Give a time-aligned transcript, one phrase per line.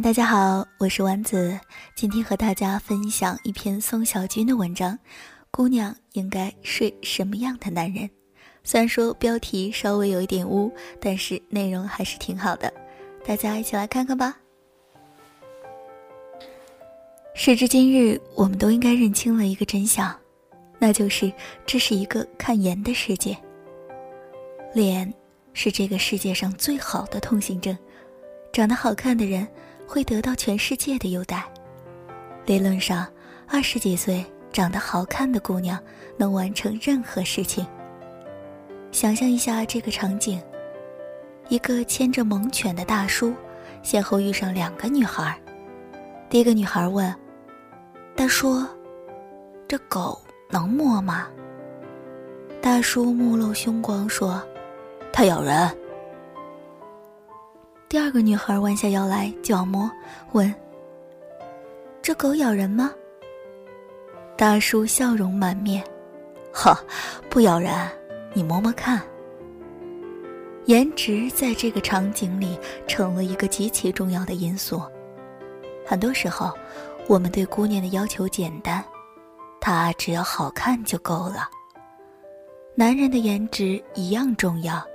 [0.00, 1.58] 大家好，我是丸子，
[1.96, 4.96] 今天和大家分享一篇宋小军的文章。
[5.50, 8.08] 姑娘应该睡什么样的男人？
[8.62, 12.72] 虽然说标题稍微有一点污，但是内容还是挺好的，
[13.26, 14.36] 大家一起来看看吧。
[17.34, 20.16] 时至今日，我们都应该认清了一个真相，
[20.78, 21.32] 那就是
[21.66, 23.36] 这是一个看颜的世界。
[24.72, 25.12] 脸
[25.54, 27.76] 是这个世界上最好的通行证，
[28.52, 29.46] 长得好看的人。
[29.88, 31.42] 会得到全世界的优待。
[32.44, 33.06] 理论上，
[33.48, 35.82] 二十几岁长得好看的姑娘
[36.18, 37.66] 能完成任何事情。
[38.92, 40.40] 想象一下这个场景：
[41.48, 43.34] 一个牵着猛犬的大叔，
[43.82, 45.36] 先后遇上两个女孩。
[46.28, 47.14] 第一个女孩问
[48.14, 48.62] ：“大叔，
[49.66, 50.20] 这狗
[50.50, 51.28] 能摸吗？”
[52.60, 54.42] 大叔目露凶光说
[55.10, 55.74] ：“它咬人。”
[57.88, 59.90] 第二个女孩弯下腰来就要摸，
[60.32, 60.54] 问
[62.02, 62.92] ：“这狗咬人吗？”
[64.36, 65.82] 大叔笑容满面
[66.52, 66.78] ：“哈，
[67.30, 67.72] 不咬人，
[68.34, 69.00] 你摸摸看。”
[70.66, 74.82] 颜值在这个场景里成了一个极其重要的因素。
[75.86, 76.52] 很多时候，
[77.06, 78.84] 我们对姑娘的要求简单，
[79.62, 81.48] 她只要好看就够了。
[82.74, 84.86] 男人的颜值一样重要。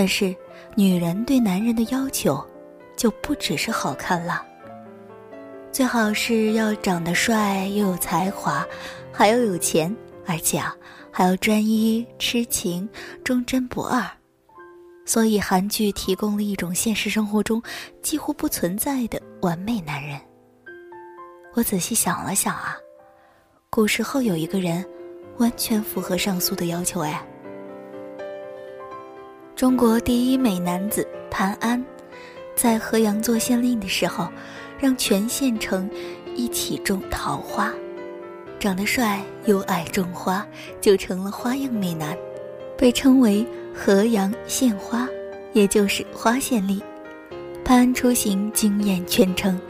[0.00, 0.32] 但是，
[0.76, 2.40] 女人对男人的要求，
[2.96, 4.46] 就不只是好看了。
[5.72, 8.64] 最好是要长得帅，又有才华，
[9.12, 9.92] 还要有钱，
[10.24, 10.72] 而且啊，
[11.10, 12.88] 还要专一、痴情、
[13.24, 14.08] 忠贞不二。
[15.04, 17.60] 所以，韩剧提供了一种现实生活中
[18.00, 20.16] 几乎不存在的完美男人。
[21.54, 22.76] 我仔细想了想啊，
[23.68, 24.88] 古时候有一个人，
[25.38, 27.20] 完全符合上述的要求哎。
[29.58, 31.84] 中国第一美男子潘安，
[32.54, 34.28] 在河阳做县令的时候，
[34.78, 35.90] 让全县城
[36.36, 37.74] 一起种桃花，
[38.60, 40.46] 长得帅又爱种花，
[40.80, 42.16] 就成了花样美男，
[42.76, 45.08] 被称为河阳县花，
[45.52, 46.80] 也就是花县令。
[47.64, 49.60] 潘安出行惊艳全城，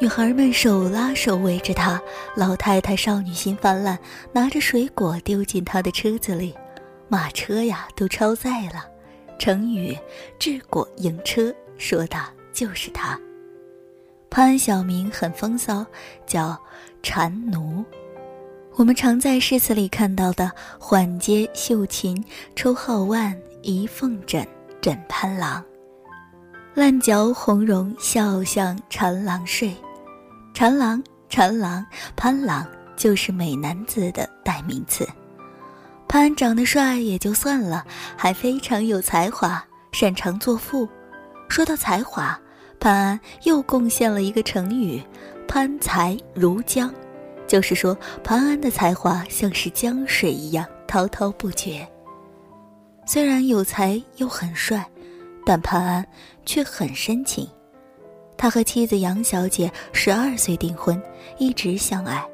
[0.00, 2.02] 女孩们手拉手围着他，
[2.34, 3.96] 老太太少女心泛滥，
[4.32, 6.52] 拿着水果丢进他的车子里，
[7.06, 8.95] 马车呀都超载了。
[9.38, 9.96] 成语
[10.38, 12.18] “治国迎车”说的
[12.52, 13.18] 就是他。
[14.30, 15.86] 潘小明很风骚，
[16.26, 16.58] 叫
[17.02, 17.84] 禅奴。
[18.74, 22.22] 我们常在诗词里看到的“缓接绣琴，
[22.54, 24.46] 抽皓腕，移凤枕，
[24.80, 25.64] 枕潘郎
[26.74, 29.74] ”，“烂嚼红茸，笑向禅郎睡”，
[30.52, 31.86] 禅郎、禅郎、
[32.16, 32.66] 潘郎
[32.96, 35.08] 就是美男子的代名词。
[36.08, 37.84] 潘安长得帅也就算了，
[38.16, 39.62] 还非常有才华，
[39.92, 40.88] 擅长作赋。
[41.48, 42.38] 说到才华，
[42.78, 45.02] 潘安又贡献了一个成语
[45.46, 46.92] “潘才如江”，
[47.46, 51.86] 就是说潘安的才华像是江水一样滔滔不绝。
[53.04, 54.84] 虽然有才又很帅，
[55.44, 56.06] 但潘安
[56.44, 57.48] 却很深情。
[58.36, 61.00] 他和妻子杨小姐十二岁订婚，
[61.38, 62.24] 一直相爱，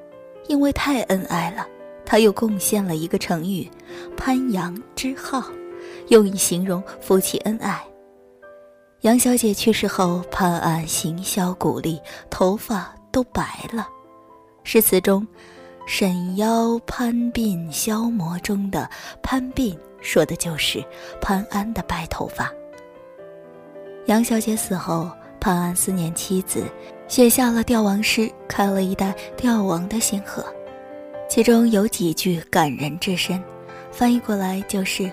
[0.48, 1.66] 因为太恩爱了。
[2.12, 3.66] 他又贡献了一个成语
[4.18, 5.42] “潘杨之好”，
[6.08, 7.82] 用以形容夫妻恩爱。
[9.00, 13.88] 杨小姐去世后，潘安形销骨立，头发都白了。
[14.62, 15.26] 诗词中
[15.88, 18.86] “沈腰潘鬓消磨”中的
[19.24, 20.84] “潘鬓”说的就是
[21.18, 22.52] 潘安的白头发。
[24.04, 26.62] 杨小姐死后，潘安思念妻子，
[27.08, 30.44] 写下了悼亡诗，开了一代悼亡的先河。
[31.34, 33.42] 其中有几句感人至深，
[33.90, 35.10] 翻译过来就是：“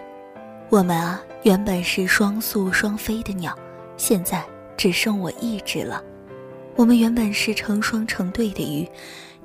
[0.68, 3.58] 我们啊，原本是双宿双飞的鸟，
[3.96, 4.44] 现在
[4.76, 6.04] 只剩我一只了。
[6.76, 8.86] 我们原本是成双成对的鱼，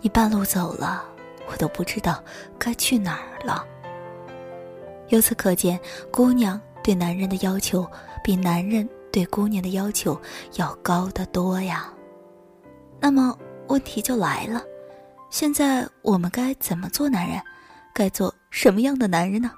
[0.00, 1.04] 你半路走了，
[1.48, 2.20] 我都不知道
[2.58, 3.64] 该去哪儿了。”
[5.10, 5.78] 由此可见，
[6.10, 7.88] 姑娘对男人的要求
[8.20, 10.20] 比男人对姑娘的要求
[10.56, 11.88] 要高得多呀。
[12.98, 13.32] 那么
[13.68, 14.60] 问题就来了。
[15.34, 17.42] 现在我们该怎么做男人？
[17.92, 19.50] 该做什么样的男人呢？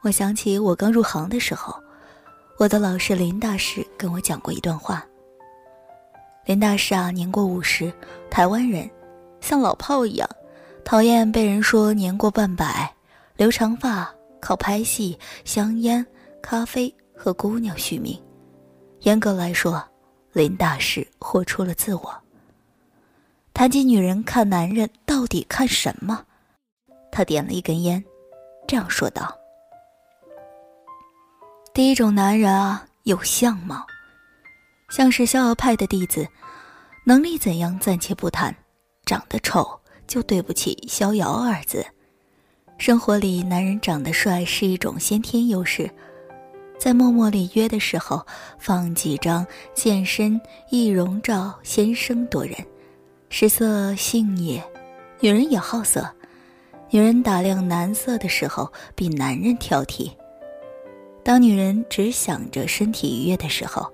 [0.00, 1.78] 我想起我刚入行的时候，
[2.56, 5.04] 我的老师林大师跟我讲过一段话。
[6.46, 7.92] 林大师啊，年过五十，
[8.30, 8.90] 台湾人，
[9.42, 10.26] 像老炮一样，
[10.86, 12.90] 讨厌被人说年过半百，
[13.36, 14.10] 留长发，
[14.40, 16.04] 靠拍戏、香烟、
[16.40, 18.18] 咖啡和姑娘续命。
[19.00, 19.84] 严格来说，
[20.32, 22.19] 林大师活出了自我。
[23.60, 26.24] 谈及女人看男人到底看什么，
[27.12, 28.02] 他点了一根烟，
[28.66, 29.36] 这样说道
[31.74, 33.84] ：“第一种男人啊，有相貌，
[34.88, 36.26] 像是逍遥派的弟子，
[37.04, 38.56] 能力怎样暂且不谈，
[39.04, 41.84] 长得丑就对不起“逍遥”二字。
[42.78, 45.90] 生活里，男人长得帅是一种先天优势。
[46.78, 48.26] 在默默里约的时候，
[48.58, 50.40] 放几张健身
[50.70, 52.56] 易容照，先声夺人。
[53.32, 54.60] 食色性也，
[55.20, 56.04] 女人也好色。
[56.90, 60.10] 女人打量男色的时候，比男人挑剔。
[61.22, 63.88] 当女人只想着身体愉悦的时候，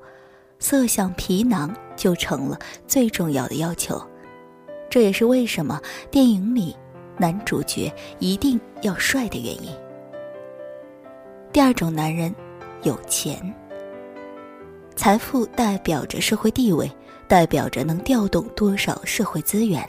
[0.58, 4.02] 色相皮囊就成了最重要的要求。
[4.88, 5.78] 这也是为什么
[6.10, 6.74] 电影里
[7.18, 9.70] 男主角一定要帅的原因。
[11.52, 12.34] 第二种男人，
[12.84, 13.54] 有钱。
[14.96, 16.90] 财富代表着社会地位，
[17.28, 19.86] 代表着能调动多少社会资源。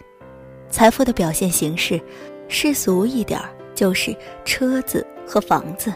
[0.69, 2.01] 财富的表现形式，
[2.48, 5.94] 世俗一点儿就是车子和房子。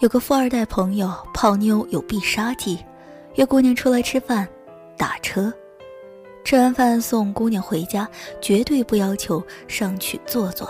[0.00, 2.78] 有个富二代朋友泡妞有必杀技，
[3.36, 4.46] 约姑娘出来吃饭，
[4.98, 5.52] 打车，
[6.44, 8.08] 吃完饭送姑娘回家，
[8.40, 10.68] 绝对不要求上去坐坐。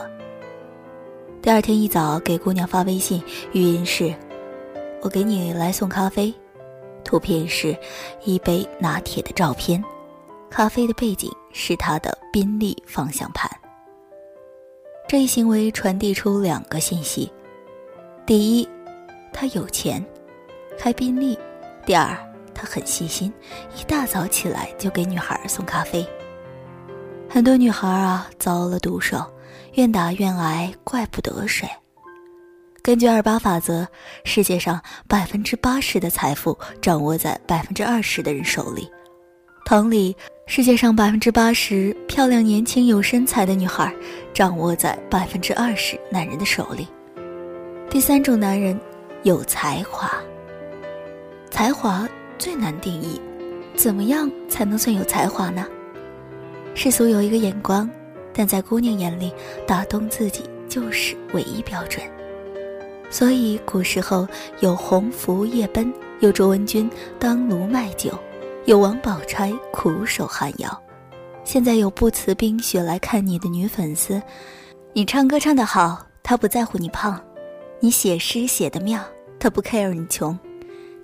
[1.41, 3.23] 第二天一早给姑娘发微信，
[3.53, 4.15] 语音是
[5.01, 6.33] ：“我给你来送咖啡。”
[7.05, 7.77] 图片是
[8.25, 9.83] 一杯拿铁的照片，
[10.51, 13.51] 咖啡的背景是他的宾利方向盘。
[15.07, 17.31] 这一行为传递出两个信息：
[18.25, 18.69] 第一，
[19.33, 20.05] 他有钱，
[20.79, 21.37] 开宾利；
[21.85, 22.17] 第二，
[22.55, 23.33] 他很细心，
[23.79, 26.05] 一大早起来就给女孩送咖啡。
[27.29, 29.25] 很多女孩啊，遭了毒手，
[29.75, 31.69] 愿打愿挨，怪不得谁。
[32.85, 33.89] 根据二八法则，
[34.25, 34.79] 世界上
[35.09, 38.87] 百分之八十的财富掌握在百分之二十的人手里。
[39.65, 40.15] 同理，
[40.47, 43.91] 世界上百分之八十漂亮、年轻、有身材的女孩，
[44.35, 46.87] 掌握在百分之二十男人的手里。
[47.89, 48.79] 第三种男人，
[49.23, 50.13] 有才华。
[51.51, 52.07] 才华
[52.37, 53.19] 最难定义，
[53.75, 55.67] 怎么样才能算有才华呢？
[56.75, 57.89] 世俗有一个眼光，
[58.35, 59.33] 但在姑娘眼里，
[59.67, 62.05] 打动自己就是唯一标准。
[63.11, 64.27] 所以古时候
[64.61, 68.11] 有鸿福夜奔，有卓文君当炉卖酒，
[68.65, 70.83] 有王宝钗苦守寒窑。
[71.45, 74.21] 现在有不辞冰雪来看你的女粉丝，
[74.93, 77.15] 你唱歌唱得好，他不在乎你胖；
[77.81, 79.01] 你写诗写得妙，
[79.39, 80.37] 他不 care 你穷。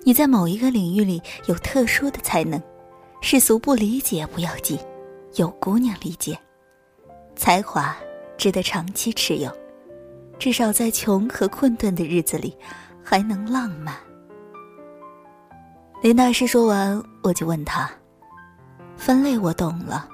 [0.03, 2.59] 你在某一个领域里有特殊的才能，
[3.21, 4.79] 世俗不理解不要紧，
[5.35, 6.35] 有姑娘理解，
[7.35, 7.95] 才华
[8.35, 9.60] 值得长期持有。
[10.41, 12.57] 至少在穷和困顿的日子里，
[13.03, 13.93] 还能浪漫。
[16.01, 17.87] 林大师说完，我就问他
[18.97, 20.09] ：“分类我懂了，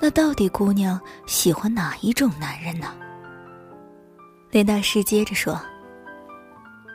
[0.00, 2.94] 那到底姑娘喜欢哪一种男人呢？”
[4.52, 5.60] 林大师接着说：“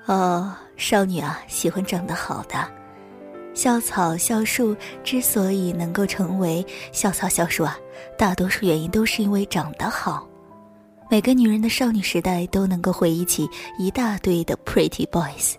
[0.07, 2.65] 哦，少女啊，喜欢长得好的。
[3.53, 7.77] 校草、校树之所以能够成为校草、校树啊，
[8.17, 10.25] 大多数原因都是因为长得好。”
[11.09, 13.47] 每个女人的少女时代都能够回忆起
[13.77, 15.53] 一大堆的 pretty boys，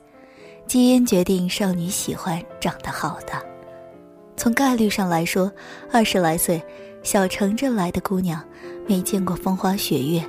[0.67, 3.33] 基因决定少女喜欢长得好的。
[4.37, 5.51] 从概率上来说，
[5.93, 6.61] 二十来岁
[7.05, 8.43] 小城镇来的姑娘，
[8.89, 10.25] 没见过风花雪月，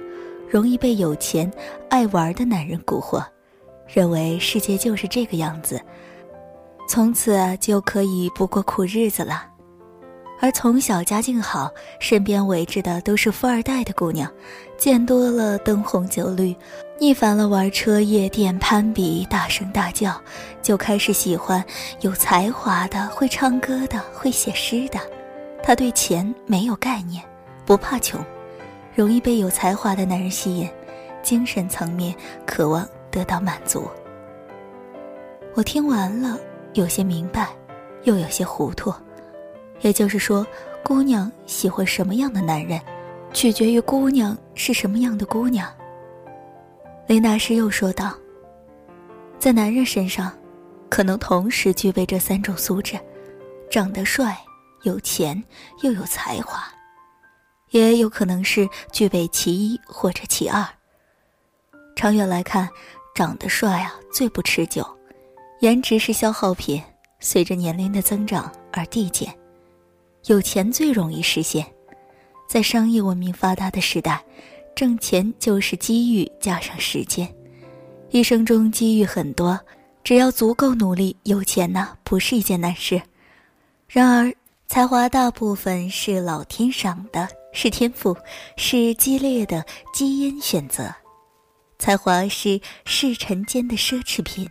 [0.48, 1.52] 容易被有钱
[1.90, 3.26] 爱玩的男人蛊惑，
[3.88, 5.81] 认为世界就是这个样子，
[6.88, 9.55] 从此就可以不过苦日子了。
[10.42, 14.30] 而从小家境好、身边围着的都是富二代的姑娘，
[14.77, 16.56] 见多了灯红酒绿，
[16.99, 20.21] 腻烦了玩车、夜店、攀比、大声大叫，
[20.61, 21.63] 就开始喜欢
[22.01, 24.99] 有才华的、会唱歌的、会写诗的。
[25.63, 27.23] 她对钱没有概念，
[27.65, 28.19] 不怕穷，
[28.94, 30.69] 容易被有才华的男人吸引，
[31.23, 32.13] 精神层面
[32.45, 33.87] 渴望得到满足。
[35.56, 36.37] 我听完了，
[36.73, 37.47] 有些明白，
[38.04, 38.94] 又有些糊涂。
[39.82, 40.46] 也就是说，
[40.84, 42.80] 姑娘喜欢什么样的男人，
[43.34, 45.72] 取决于姑娘是什么样的姑娘。
[47.08, 48.18] 雷大师又说道
[49.38, 50.32] ：“在男人身上，
[50.90, 53.00] 可能同时具备这三种素质：
[53.70, 54.36] 长得帅、
[54.84, 55.44] 有钱
[55.84, 56.60] 又有才华；
[57.70, 60.66] 也有可能是具备其一或者其二。
[61.96, 62.68] 长远来看，
[63.14, 64.84] 长得帅啊最不持久，
[65.60, 66.82] 颜值是消耗品，
[67.20, 69.32] 随着年龄的增长而递减。”
[70.28, 71.66] 有钱最容易实现，
[72.50, 74.24] 在商业文明发达的时代，
[74.76, 77.32] 挣钱就是机遇加上时间。
[78.10, 79.60] 一生中机遇很多，
[80.04, 83.00] 只要足够努力，有钱呢不是一件难事。
[83.88, 84.34] 然而，
[84.68, 88.18] 才华大部分是老天赏的，是天赋，
[88.58, 89.64] 是激烈的
[89.94, 90.92] 基因选择。
[91.78, 94.50] 才华是世尘间的奢侈品，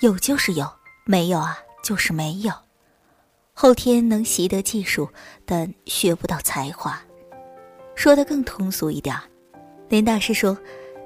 [0.00, 0.66] 有就是有，
[1.04, 2.52] 没有啊就是没有。
[3.62, 5.06] 后天能习得技术，
[5.44, 6.98] 但学不到才华。
[7.94, 9.14] 说的更通俗一点
[9.90, 10.56] 林大师说，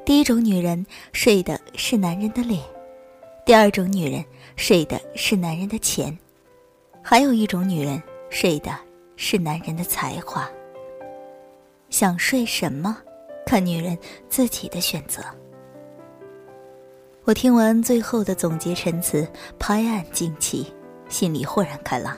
[0.06, 2.62] 第一种女人睡的是男人的脸，
[3.44, 6.16] 第二种女人睡的是男人的钱，
[7.02, 8.70] 还有一种女人睡的
[9.16, 10.48] 是男人的才华。
[11.90, 12.96] 想睡什么，
[13.44, 15.24] 看女人自己的选择。
[17.24, 19.26] 我听完最后的总结陈词，
[19.58, 20.72] 拍案惊奇，
[21.08, 22.16] 心里豁然开朗。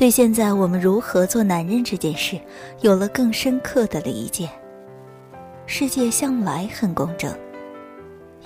[0.00, 2.40] 对现在我们如何做男人这件事，
[2.80, 4.48] 有了更深刻的理解。
[5.66, 7.30] 世界向来很公正，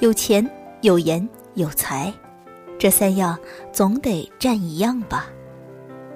[0.01, 0.45] 有钱、
[0.81, 2.13] 有颜、有才，
[2.77, 3.39] 这三样
[3.73, 5.29] 总得占一样吧。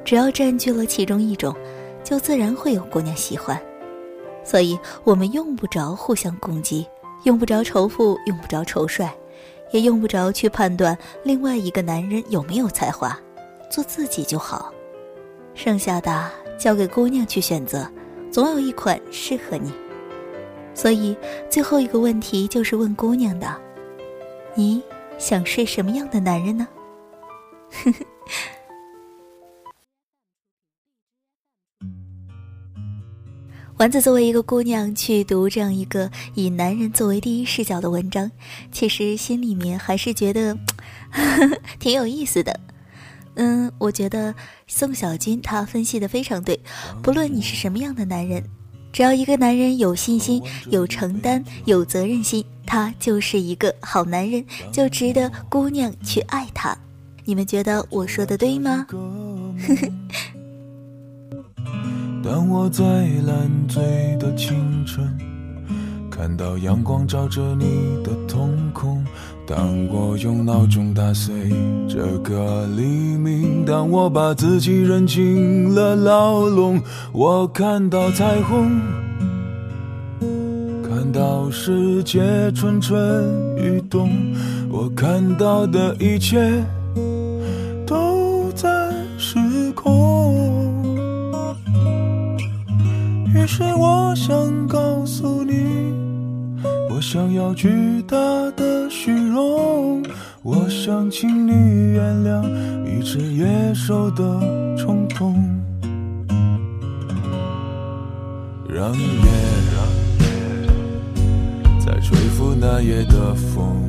[0.04, 1.54] 只要占据了其中一种，
[2.02, 3.56] 就自然会有姑娘喜欢。
[4.42, 6.84] 所以我们用不着互相攻击。
[7.22, 9.14] 用不着仇富，用不着仇帅，
[9.70, 13.16] 也用不着去判断另外一个男人有没有才华，
[13.70, 14.72] 做自己就好。
[15.58, 17.90] 剩下的交给姑娘去选择，
[18.30, 19.72] 总有一款适合你。
[20.72, 21.16] 所以
[21.50, 23.60] 最后一个问题就是问姑娘的：
[24.54, 24.80] 你
[25.18, 26.68] 想睡什么样的男人呢？
[27.72, 27.98] 呵呵。
[33.78, 38.30] 丸子作为一个姑娘去读这样一个以男人作为第一视角的文章，
[38.70, 40.56] 其实心里面还是觉得
[41.80, 42.60] 挺有意思的。
[43.38, 44.34] 嗯，我觉得
[44.66, 46.60] 宋小军他分析的非常对。
[47.02, 48.42] 不论你是什么样的男人，
[48.92, 56.76] 只要一个男人有信心、有承担、有责任心，他就是一个好男人，就值得姑娘去爱他。
[57.24, 58.86] 你们觉得我说的对吗？
[58.90, 58.98] 呵
[59.76, 59.88] 呵。
[62.24, 62.82] 当我在
[63.24, 65.16] 烂醉的清晨，
[66.18, 67.64] 看到阳光照着你
[68.02, 69.04] 的瞳孔；
[69.46, 71.32] 当我用闹钟打碎
[71.88, 72.82] 这个黎
[73.16, 76.82] 明；当我把自己扔进了牢笼，
[77.12, 78.68] 我看到彩虹，
[80.82, 83.24] 看到世界蠢蠢
[83.56, 84.10] 欲动，
[84.68, 86.64] 我看到的一切
[97.48, 98.18] 要巨大
[98.50, 100.02] 的虚荣，
[100.42, 101.52] 我想请你
[101.94, 102.44] 原谅
[102.84, 104.22] 一只野兽的
[104.76, 105.34] 冲动，
[108.68, 109.24] 让夜
[111.80, 113.82] 在吹拂那夜的风，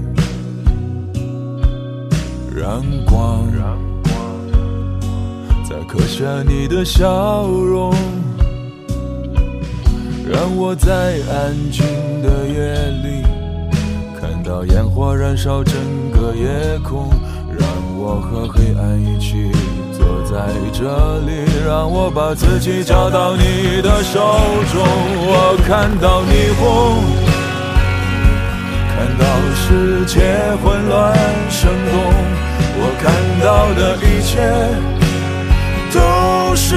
[2.56, 3.46] 让光
[5.70, 7.94] 在刻下你的笑容。
[10.32, 11.84] 让我在安静
[12.22, 13.24] 的夜里
[14.20, 15.76] 看到烟火燃烧整
[16.12, 17.10] 个夜空，
[17.58, 17.66] 让
[17.98, 19.50] 我和黑暗一起
[19.94, 24.20] 坐在这里，让我把自己交到你的手
[24.74, 24.84] 中。
[25.24, 27.00] 我看到霓虹，
[28.92, 29.24] 看到
[29.56, 30.20] 世界
[30.62, 31.16] 混乱
[31.50, 31.96] 生动，
[32.76, 33.08] 我看
[33.40, 34.36] 到的一切
[35.94, 36.76] 都是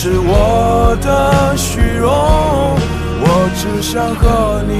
[0.00, 4.72] 是我的虚荣，我只想和你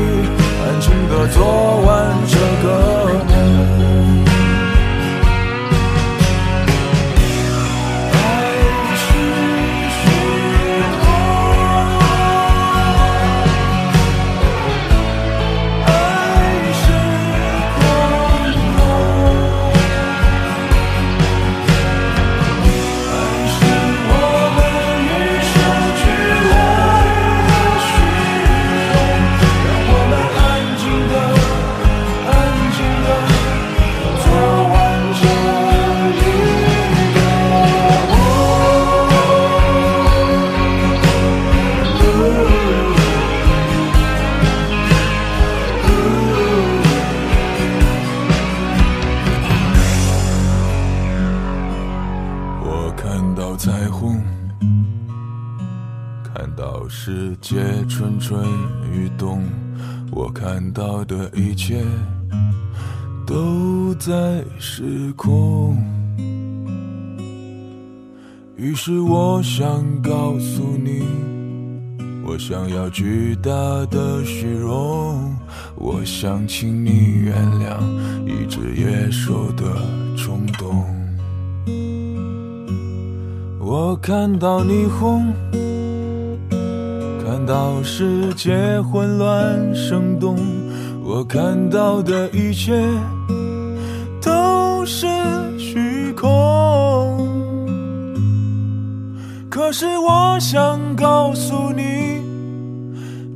[0.62, 1.42] 安静的做
[1.84, 2.68] 完这个
[3.26, 4.27] 梦。
[57.40, 57.57] 界
[57.88, 58.45] 蠢蠢
[58.92, 59.42] 欲动，
[60.11, 61.85] 我看到的一切
[63.26, 65.76] 都在失控，
[68.57, 71.02] 于是我想告诉你，
[72.26, 73.50] 我想要巨大
[73.87, 75.37] 的虚荣，
[75.76, 76.90] 我想请你
[77.23, 77.78] 原谅
[78.26, 79.64] 一只野兽的
[80.16, 80.85] 冲动。
[83.61, 85.33] 我看到霓虹，
[87.30, 90.35] 看到世界混乱生动，
[91.04, 92.73] 我看到的一切
[94.18, 95.06] 都是
[95.58, 96.26] 虚空。
[99.50, 102.23] 可是我想告诉你，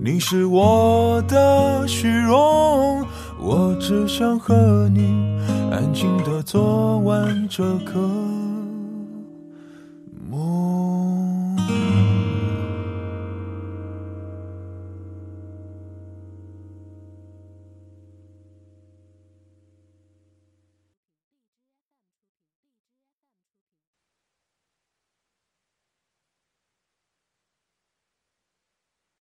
[0.00, 3.04] 你是我的虚荣，
[3.38, 5.38] 我只想和你
[5.70, 8.00] 安静的做完这刻。